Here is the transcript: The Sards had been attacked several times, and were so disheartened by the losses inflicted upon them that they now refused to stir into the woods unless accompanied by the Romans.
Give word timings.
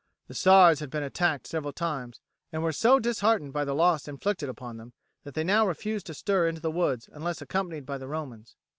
The 0.27 0.33
Sards 0.33 0.79
had 0.79 0.89
been 0.89 1.03
attacked 1.03 1.45
several 1.45 1.73
times, 1.73 2.21
and 2.51 2.63
were 2.63 2.71
so 2.71 2.97
disheartened 2.99 3.53
by 3.53 3.63
the 3.63 3.75
losses 3.75 4.07
inflicted 4.07 4.49
upon 4.49 4.77
them 4.77 4.93
that 5.25 5.35
they 5.35 5.43
now 5.43 5.67
refused 5.67 6.07
to 6.07 6.15
stir 6.15 6.47
into 6.47 6.59
the 6.61 6.71
woods 6.71 7.07
unless 7.13 7.39
accompanied 7.39 7.85
by 7.85 7.99
the 7.99 8.07
Romans. 8.07 8.55